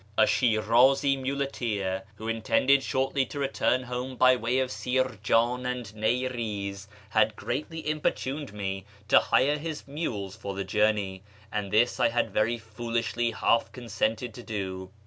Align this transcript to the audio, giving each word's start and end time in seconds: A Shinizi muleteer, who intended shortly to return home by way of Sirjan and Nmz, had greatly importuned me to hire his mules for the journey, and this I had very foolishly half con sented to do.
A 0.17 0.23
Shinizi 0.23 1.15
muleteer, 1.15 2.01
who 2.15 2.27
intended 2.27 2.81
shortly 2.81 3.23
to 3.27 3.37
return 3.37 3.83
home 3.83 4.15
by 4.15 4.35
way 4.35 4.57
of 4.57 4.71
Sirjan 4.71 5.63
and 5.67 5.85
Nmz, 5.93 6.87
had 7.09 7.35
greatly 7.35 7.87
importuned 7.87 8.51
me 8.51 8.83
to 9.09 9.19
hire 9.19 9.59
his 9.59 9.87
mules 9.87 10.35
for 10.35 10.55
the 10.55 10.63
journey, 10.63 11.21
and 11.51 11.71
this 11.71 11.99
I 11.99 12.09
had 12.09 12.31
very 12.33 12.57
foolishly 12.57 13.29
half 13.29 13.71
con 13.71 13.83
sented 13.83 14.33
to 14.33 14.41
do. 14.41 14.89